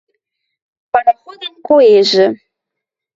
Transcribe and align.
Пароходын 0.91 1.53
коэжӹ 1.67 2.25